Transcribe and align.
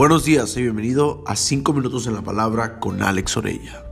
Buenos 0.00 0.24
días 0.24 0.56
y 0.56 0.62
bienvenido 0.62 1.22
a 1.26 1.36
5 1.36 1.74
minutos 1.74 2.06
en 2.06 2.14
la 2.14 2.22
palabra 2.22 2.80
con 2.80 3.02
Alex 3.02 3.36
Orella. 3.36 3.84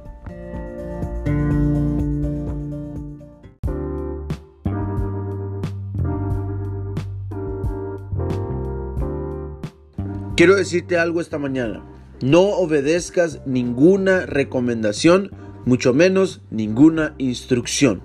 Quiero 10.35 10.57
decirte 10.57 10.97
algo 10.97 11.21
esta 11.21 11.39
mañana. 11.39 11.85
No 12.23 12.41
obedezcas 12.53 13.43
ninguna 13.45 14.25
recomendación, 14.25 15.31
mucho 15.67 15.93
menos 15.93 16.41
ninguna 16.51 17.15
instrucción. 17.19 18.01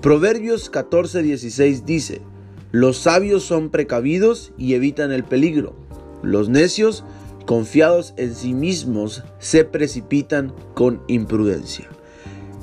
Proverbios 0.00 0.70
14:16 0.70 1.82
dice, 1.84 2.22
los 2.70 2.98
sabios 2.98 3.42
son 3.42 3.70
precavidos 3.70 4.52
y 4.56 4.74
evitan 4.74 5.10
el 5.10 5.24
peligro 5.24 5.81
los 6.22 6.48
necios, 6.48 7.04
confiados 7.46 8.14
en 8.16 8.34
sí 8.34 8.54
mismos, 8.54 9.24
se 9.38 9.64
precipitan 9.64 10.52
con 10.74 11.02
imprudencia. 11.08 11.88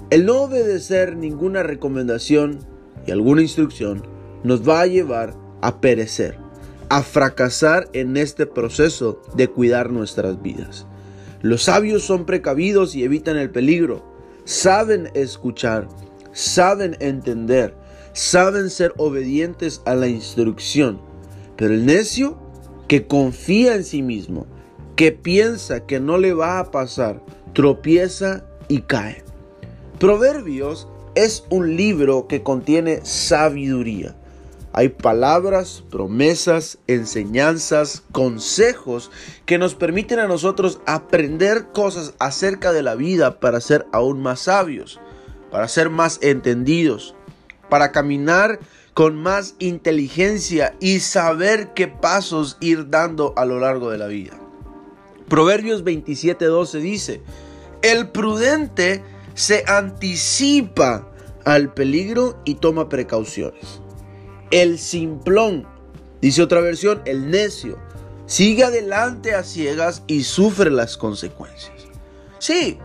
El 0.09 0.25
no 0.25 0.41
obedecer 0.41 1.15
ninguna 1.15 1.63
recomendación 1.63 2.59
y 3.05 3.11
alguna 3.11 3.41
instrucción 3.41 4.03
nos 4.43 4.67
va 4.67 4.81
a 4.81 4.87
llevar 4.87 5.35
a 5.61 5.81
perecer, 5.81 6.37
a 6.89 7.03
fracasar 7.03 7.89
en 7.93 8.17
este 8.17 8.45
proceso 8.45 9.21
de 9.35 9.47
cuidar 9.47 9.91
nuestras 9.91 10.41
vidas. 10.41 10.87
Los 11.41 11.63
sabios 11.63 12.03
son 12.03 12.25
precavidos 12.25 12.95
y 12.95 13.03
evitan 13.03 13.37
el 13.37 13.51
peligro, 13.51 14.03
saben 14.45 15.09
escuchar, 15.13 15.87
saben 16.33 16.97
entender, 16.99 17.75
saben 18.13 18.69
ser 18.69 18.93
obedientes 18.97 19.81
a 19.85 19.95
la 19.95 20.07
instrucción, 20.07 20.99
pero 21.55 21.73
el 21.73 21.85
necio 21.85 22.37
que 22.89 23.05
confía 23.05 23.75
en 23.75 23.85
sí 23.85 24.01
mismo, 24.01 24.47
que 24.97 25.11
piensa 25.13 25.85
que 25.85 25.99
no 25.99 26.17
le 26.17 26.33
va 26.33 26.59
a 26.59 26.71
pasar, 26.71 27.23
tropieza 27.53 28.43
y 28.67 28.81
cae. 28.81 29.23
Proverbios 29.99 30.87
es 31.13 31.45
un 31.51 31.77
libro 31.77 32.27
que 32.27 32.41
contiene 32.41 33.05
sabiduría. 33.05 34.15
Hay 34.73 34.89
palabras, 34.89 35.83
promesas, 35.91 36.79
enseñanzas, 36.87 38.03
consejos 38.11 39.11
que 39.45 39.59
nos 39.59 39.75
permiten 39.75 40.17
a 40.17 40.27
nosotros 40.27 40.81
aprender 40.87 41.67
cosas 41.67 42.15
acerca 42.17 42.71
de 42.71 42.81
la 42.81 42.95
vida 42.95 43.39
para 43.39 43.61
ser 43.61 43.85
aún 43.91 44.19
más 44.21 44.41
sabios, 44.41 44.99
para 45.51 45.67
ser 45.67 45.91
más 45.91 46.17
entendidos, 46.23 47.13
para 47.69 47.91
caminar 47.91 48.59
con 48.99 49.15
más 49.15 49.55
inteligencia 49.59 50.75
y 50.81 50.99
saber 50.99 51.73
qué 51.73 51.87
pasos 51.87 52.57
ir 52.59 52.89
dando 52.89 53.33
a 53.37 53.45
lo 53.45 53.57
largo 53.57 53.91
de 53.91 53.97
la 53.97 54.07
vida. 54.07 54.37
Proverbios 55.29 55.85
27:12 55.85 56.81
dice, 56.81 57.21
el 57.81 58.09
prudente 58.09 59.01
se 59.35 59.63
anticipa 59.67 61.07
al 61.45 61.73
peligro 61.73 62.41
y 62.43 62.55
toma 62.55 62.89
precauciones. 62.89 63.79
El 64.51 64.77
simplón, 64.77 65.65
dice 66.21 66.41
otra 66.41 66.59
versión, 66.59 67.01
el 67.05 67.31
necio, 67.31 67.77
sigue 68.25 68.65
adelante 68.65 69.33
a 69.33 69.45
ciegas 69.45 70.03
y 70.07 70.25
sufre 70.25 70.71
las 70.71 70.97
consecuencias. 70.97 71.87
Sí, 72.37 72.77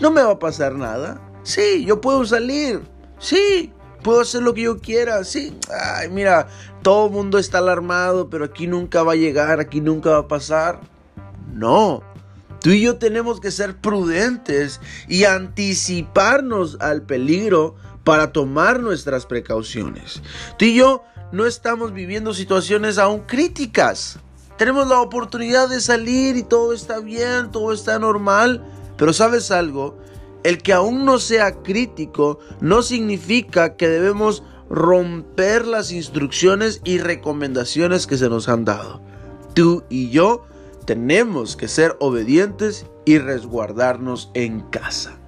no 0.00 0.10
me 0.10 0.22
va 0.22 0.30
a 0.30 0.38
pasar 0.38 0.76
nada. 0.76 1.20
Sí, 1.42 1.84
yo 1.84 2.00
puedo 2.00 2.24
salir. 2.24 2.80
Sí, 3.18 3.74
puedo 4.02 4.20
hacer 4.20 4.42
lo 4.42 4.54
que 4.54 4.62
yo 4.62 4.78
quiera, 4.78 5.22
sí. 5.24 5.56
Ay, 5.96 6.08
mira, 6.08 6.48
todo 6.82 7.06
el 7.06 7.12
mundo 7.12 7.38
está 7.38 7.58
alarmado, 7.58 8.28
pero 8.30 8.44
aquí 8.44 8.66
nunca 8.66 9.02
va 9.02 9.12
a 9.12 9.16
llegar, 9.16 9.60
aquí 9.60 9.80
nunca 9.80 10.10
va 10.10 10.18
a 10.18 10.28
pasar. 10.28 10.80
No. 11.52 12.02
Tú 12.60 12.70
y 12.70 12.82
yo 12.82 12.96
tenemos 12.96 13.40
que 13.40 13.50
ser 13.50 13.76
prudentes 13.76 14.80
y 15.08 15.24
anticiparnos 15.24 16.76
al 16.80 17.02
peligro 17.02 17.74
para 18.04 18.32
tomar 18.32 18.80
nuestras 18.80 19.24
precauciones. 19.24 20.22
Tú 20.58 20.66
y 20.66 20.74
yo 20.74 21.02
no 21.32 21.46
estamos 21.46 21.92
viviendo 21.92 22.34
situaciones 22.34 22.98
aún 22.98 23.20
críticas. 23.20 24.18
Tenemos 24.58 24.88
la 24.88 25.00
oportunidad 25.00 25.68
de 25.70 25.80
salir 25.80 26.36
y 26.36 26.42
todo 26.42 26.74
está 26.74 26.98
bien, 27.00 27.50
todo 27.50 27.72
está 27.72 27.98
normal. 27.98 28.62
Pero 28.98 29.14
sabes 29.14 29.50
algo, 29.50 29.96
el 30.44 30.58
que 30.58 30.72
aún 30.72 31.04
no 31.04 31.18
sea 31.18 31.62
crítico 31.62 32.38
no 32.60 32.82
significa 32.82 33.76
que 33.76 33.88
debemos 33.88 34.42
romper 34.68 35.66
las 35.66 35.90
instrucciones 35.90 36.80
y 36.84 36.98
recomendaciones 36.98 38.06
que 38.06 38.16
se 38.16 38.28
nos 38.28 38.48
han 38.48 38.64
dado. 38.64 39.02
Tú 39.54 39.84
y 39.88 40.10
yo 40.10 40.46
tenemos 40.86 41.56
que 41.56 41.68
ser 41.68 41.96
obedientes 42.00 42.86
y 43.04 43.18
resguardarnos 43.18 44.30
en 44.34 44.60
casa. 44.60 45.18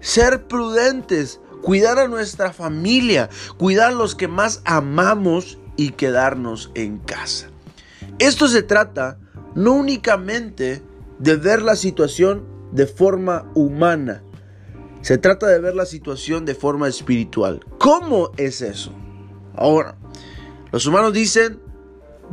Ser 0.00 0.46
prudentes, 0.46 1.40
cuidar 1.62 1.98
a 1.98 2.08
nuestra 2.08 2.52
familia, 2.52 3.28
cuidar 3.58 3.90
a 3.90 3.94
los 3.94 4.14
que 4.14 4.28
más 4.28 4.62
amamos 4.64 5.58
y 5.76 5.90
quedarnos 5.90 6.70
en 6.74 6.98
casa. 6.98 7.50
Esto 8.18 8.48
se 8.48 8.62
trata 8.62 9.18
no 9.54 9.72
únicamente 9.72 10.82
de 11.18 11.36
ver 11.36 11.62
la 11.62 11.76
situación 11.76 12.44
de 12.72 12.86
forma 12.86 13.50
humana, 13.54 14.22
se 15.02 15.18
trata 15.18 15.46
de 15.46 15.60
ver 15.60 15.74
la 15.74 15.86
situación 15.86 16.44
de 16.44 16.54
forma 16.54 16.88
espiritual. 16.88 17.60
¿Cómo 17.78 18.30
es 18.36 18.62
eso? 18.62 18.92
Ahora, 19.54 19.96
los 20.72 20.86
humanos 20.86 21.12
dicen, 21.12 21.60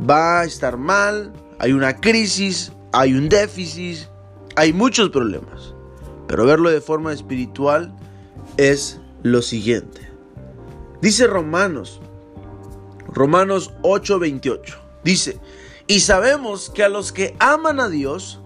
va 0.08 0.40
a 0.40 0.44
estar 0.44 0.76
mal, 0.76 1.32
hay 1.58 1.72
una 1.72 1.96
crisis, 2.00 2.72
hay 2.92 3.14
un 3.14 3.28
déficit, 3.28 4.08
hay 4.56 4.72
muchos 4.72 5.10
problemas. 5.10 5.74
Pero 6.26 6.44
verlo 6.44 6.70
de 6.70 6.80
forma 6.80 7.12
espiritual 7.12 7.94
es 8.56 9.00
lo 9.22 9.42
siguiente. 9.42 10.10
Dice 11.00 11.26
Romanos, 11.26 12.00
Romanos 13.08 13.72
8:28, 13.82 14.74
dice, 15.04 15.38
y 15.86 16.00
sabemos 16.00 16.70
que 16.70 16.82
a 16.82 16.88
los 16.88 17.12
que 17.12 17.36
aman 17.38 17.78
a 17.78 17.88
Dios, 17.88 18.40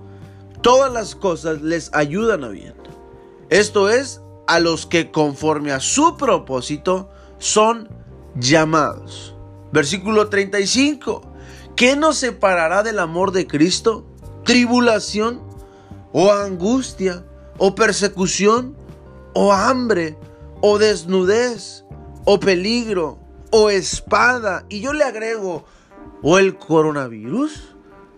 todas 0.60 0.92
las 0.92 1.14
cosas 1.14 1.62
les 1.62 1.92
ayudan 1.94 2.44
a 2.44 2.48
bien 2.48 2.79
esto 3.50 3.88
es, 3.88 4.20
a 4.46 4.60
los 4.60 4.86
que 4.86 5.10
conforme 5.10 5.72
a 5.72 5.80
su 5.80 6.16
propósito 6.16 7.10
son 7.38 7.88
llamados. 8.36 9.34
Versículo 9.72 10.28
35. 10.28 11.22
¿Qué 11.76 11.96
nos 11.96 12.18
separará 12.18 12.82
del 12.82 12.98
amor 12.98 13.32
de 13.32 13.46
Cristo? 13.46 14.06
¿Tribulación? 14.44 15.40
¿O 16.12 16.32
angustia? 16.32 17.24
¿O 17.58 17.74
persecución? 17.74 18.76
¿O 19.34 19.52
hambre? 19.52 20.16
¿O 20.60 20.78
desnudez? 20.78 21.84
¿O 22.24 22.40
peligro? 22.40 23.18
¿O 23.50 23.70
espada? 23.70 24.64
Y 24.68 24.80
yo 24.80 24.92
le 24.92 25.04
agrego, 25.04 25.64
¿o 26.22 26.38
el 26.38 26.56
coronavirus? 26.56 27.74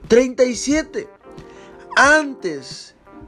37. 0.08 1.08
Antes 1.96 2.94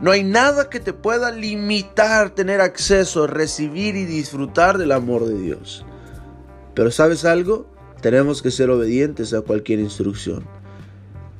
No 0.00 0.10
hay 0.10 0.24
nada 0.24 0.68
que 0.68 0.80
te 0.80 0.92
pueda 0.92 1.30
limitar 1.30 2.30
tener 2.30 2.60
acceso, 2.60 3.26
recibir 3.26 3.96
y 3.96 4.04
disfrutar 4.04 4.78
del 4.78 4.92
amor 4.92 5.26
de 5.26 5.38
Dios. 5.38 5.84
Pero 6.74 6.90
¿sabes 6.90 7.24
algo? 7.24 7.66
Tenemos 8.00 8.42
que 8.42 8.50
ser 8.50 8.70
obedientes 8.70 9.32
a 9.32 9.40
cualquier 9.40 9.78
instrucción. 9.78 10.44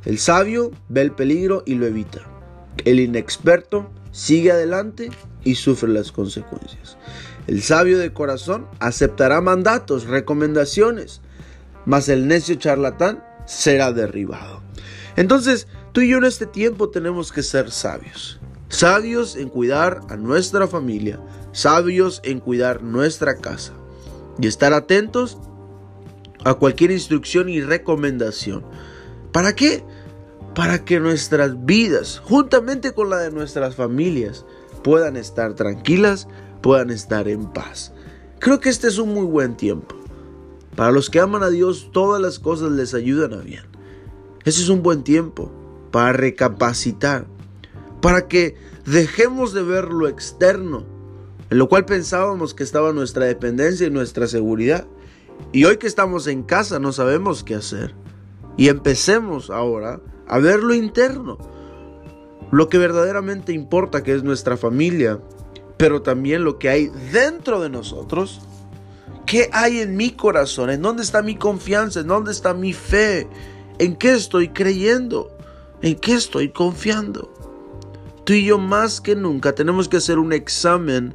El 0.04 0.18
sabio 0.18 0.70
ve 0.88 1.02
el 1.02 1.12
peligro 1.12 1.62
y 1.66 1.74
lo 1.74 1.86
evita. 1.86 2.20
El 2.84 3.00
inexperto 3.00 3.90
sigue 4.12 4.52
adelante 4.52 5.10
y 5.42 5.56
sufre 5.56 5.88
las 5.90 6.12
consecuencias. 6.12 6.96
El 7.46 7.62
sabio 7.62 7.98
de 7.98 8.12
corazón 8.12 8.66
aceptará 8.80 9.40
mandatos, 9.40 10.04
recomendaciones, 10.04 11.20
mas 11.84 12.08
el 12.08 12.26
necio 12.26 12.54
charlatán 12.54 13.22
será 13.46 13.92
derribado. 13.92 14.62
Entonces, 15.16 15.68
tú 15.94 16.00
y 16.00 16.10
yo 16.10 16.18
en 16.18 16.24
este 16.24 16.44
tiempo 16.44 16.90
tenemos 16.90 17.32
que 17.32 17.42
ser 17.42 17.70
sabios. 17.70 18.40
Sabios 18.68 19.36
en 19.36 19.48
cuidar 19.48 20.00
a 20.10 20.16
nuestra 20.16 20.66
familia, 20.66 21.20
sabios 21.52 22.20
en 22.24 22.40
cuidar 22.40 22.82
nuestra 22.82 23.36
casa 23.36 23.72
y 24.38 24.48
estar 24.48 24.74
atentos 24.74 25.38
a 26.44 26.54
cualquier 26.54 26.90
instrucción 26.90 27.48
y 27.48 27.62
recomendación. 27.62 28.64
¿Para 29.32 29.54
qué? 29.54 29.84
para 30.54 30.84
que 30.84 31.00
nuestras 31.00 31.64
vidas, 31.64 32.20
juntamente 32.24 32.92
con 32.92 33.10
la 33.10 33.18
de 33.18 33.32
nuestras 33.32 33.74
familias, 33.74 34.44
puedan 34.82 35.16
estar 35.16 35.54
tranquilas, 35.54 36.28
puedan 36.62 36.90
estar 36.90 37.28
en 37.28 37.52
paz. 37.52 37.92
Creo 38.38 38.60
que 38.60 38.68
este 38.68 38.86
es 38.86 38.98
un 38.98 39.12
muy 39.12 39.24
buen 39.24 39.56
tiempo. 39.56 39.96
Para 40.76 40.92
los 40.92 41.10
que 41.10 41.20
aman 41.20 41.42
a 41.42 41.50
Dios, 41.50 41.90
todas 41.92 42.20
las 42.22 42.38
cosas 42.38 42.70
les 42.70 42.94
ayudan 42.94 43.34
a 43.34 43.38
bien. 43.38 43.64
Ese 44.44 44.62
es 44.62 44.68
un 44.68 44.82
buen 44.82 45.02
tiempo 45.02 45.50
para 45.94 46.12
recapacitar, 46.12 47.24
para 48.02 48.26
que 48.26 48.56
dejemos 48.84 49.52
de 49.52 49.62
ver 49.62 49.92
lo 49.92 50.08
externo, 50.08 50.84
en 51.50 51.56
lo 51.56 51.68
cual 51.68 51.84
pensábamos 51.84 52.52
que 52.52 52.64
estaba 52.64 52.92
nuestra 52.92 53.26
dependencia 53.26 53.86
y 53.86 53.92
nuestra 53.92 54.26
seguridad. 54.26 54.88
Y 55.52 55.66
hoy 55.66 55.76
que 55.76 55.86
estamos 55.86 56.26
en 56.26 56.42
casa 56.42 56.80
no 56.80 56.90
sabemos 56.90 57.44
qué 57.44 57.54
hacer. 57.54 57.94
Y 58.56 58.70
empecemos 58.70 59.50
ahora 59.50 60.00
a 60.26 60.40
ver 60.40 60.64
lo 60.64 60.74
interno, 60.74 61.38
lo 62.50 62.68
que 62.68 62.78
verdaderamente 62.78 63.52
importa, 63.52 64.02
que 64.02 64.16
es 64.16 64.24
nuestra 64.24 64.56
familia, 64.56 65.20
pero 65.76 66.02
también 66.02 66.42
lo 66.42 66.58
que 66.58 66.70
hay 66.70 66.90
dentro 67.12 67.60
de 67.60 67.70
nosotros. 67.70 68.40
¿Qué 69.26 69.48
hay 69.52 69.78
en 69.78 69.96
mi 69.96 70.10
corazón? 70.10 70.70
¿En 70.70 70.82
dónde 70.82 71.04
está 71.04 71.22
mi 71.22 71.36
confianza? 71.36 72.00
¿En 72.00 72.08
dónde 72.08 72.32
está 72.32 72.52
mi 72.52 72.72
fe? 72.72 73.28
¿En 73.78 73.94
qué 73.94 74.14
estoy 74.14 74.48
creyendo? 74.48 75.33
¿En 75.84 75.96
qué 75.96 76.14
estoy 76.14 76.48
confiando? 76.48 77.30
Tú 78.24 78.32
y 78.32 78.46
yo 78.46 78.56
más 78.56 79.02
que 79.02 79.14
nunca 79.14 79.54
tenemos 79.54 79.86
que 79.86 79.98
hacer 79.98 80.18
un 80.18 80.32
examen 80.32 81.14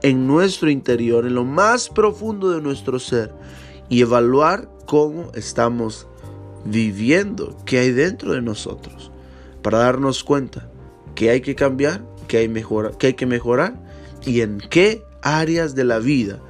en 0.00 0.26
nuestro 0.26 0.70
interior, 0.70 1.26
en 1.26 1.34
lo 1.34 1.44
más 1.44 1.90
profundo 1.90 2.48
de 2.48 2.62
nuestro 2.62 2.98
ser, 2.98 3.30
y 3.90 4.00
evaluar 4.00 4.70
cómo 4.86 5.30
estamos 5.34 6.06
viviendo, 6.64 7.54
qué 7.66 7.80
hay 7.80 7.90
dentro 7.90 8.32
de 8.32 8.40
nosotros, 8.40 9.12
para 9.60 9.80
darnos 9.80 10.24
cuenta 10.24 10.70
que 11.14 11.28
hay 11.28 11.42
que 11.42 11.54
cambiar, 11.54 12.02
que 12.26 12.38
hay, 12.38 12.64
que 12.98 13.06
hay 13.08 13.14
que 13.14 13.26
mejorar 13.26 13.74
y 14.24 14.40
en 14.40 14.62
qué 14.70 15.04
áreas 15.20 15.74
de 15.74 15.84
la 15.84 15.98
vida 15.98 16.40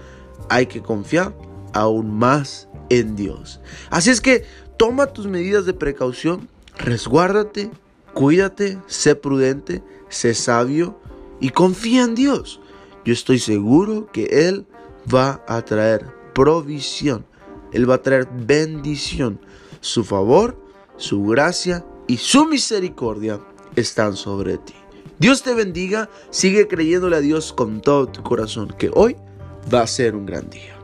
hay 0.51 0.67
que 0.67 0.83
confiar 0.83 1.35
aún 1.73 2.17
más 2.17 2.69
en 2.91 3.17
Dios. 3.17 3.61
Así 3.91 4.11
es 4.11 4.21
que 4.21 4.45
toma 4.77 5.09
tus 5.09 5.27
medidas 5.27 5.67
de 5.67 5.75
precaución, 5.75 6.49
resguárdate, 6.81 7.71
cuídate, 8.15 8.79
sé 8.87 9.15
prudente, 9.15 9.83
sé 10.09 10.35
sabio 10.35 10.99
y 11.41 11.51
confía 11.51 12.05
en 12.05 12.15
Dios. 12.15 12.61
Yo 13.05 13.13
estoy 13.13 13.39
seguro 13.39 14.11
que 14.13 14.49
Él 14.49 14.67
va 15.13 15.43
a 15.47 15.63
traer 15.63 16.07
provisión, 16.35 17.25
Él 17.73 17.89
va 17.89 17.97
a 17.97 18.03
traer 18.03 18.29
bendición 18.33 19.41
su 19.81 20.05
favor, 20.05 20.57
su 20.97 21.25
gracia 21.25 21.85
y 22.07 22.19
su 22.19 22.45
misericordia 22.47 23.41
están 23.77 24.17
sobre 24.17 24.59
ti. 24.59 24.75
Dios 25.19 25.43
te 25.43 25.55
bendiga, 25.55 26.09
sigue 26.31 26.67
creyéndole 26.67 27.17
a 27.17 27.21
Dios 27.21 27.53
con 27.53 27.81
todo 27.81 28.07
tu 28.07 28.23
corazón, 28.23 28.75
que 28.79 28.91
hoy 28.95 29.17
va 29.73 29.83
a 29.83 29.87
ser 29.87 30.15
un 30.15 30.27
gran 30.27 30.49
día. 30.49 30.80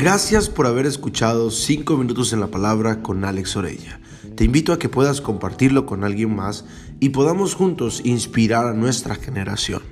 Gracias 0.00 0.48
por 0.48 0.68
haber 0.68 0.86
escuchado 0.86 1.50
5 1.50 1.96
minutos 1.96 2.32
en 2.32 2.38
la 2.38 2.52
palabra 2.52 3.02
con 3.02 3.24
Alex 3.24 3.56
Orella. 3.56 3.98
Te 4.36 4.44
invito 4.44 4.72
a 4.72 4.78
que 4.78 4.88
puedas 4.88 5.20
compartirlo 5.20 5.86
con 5.86 6.04
alguien 6.04 6.36
más 6.36 6.64
y 7.00 7.08
podamos 7.08 7.56
juntos 7.56 8.02
inspirar 8.04 8.66
a 8.66 8.74
nuestra 8.74 9.16
generación. 9.16 9.82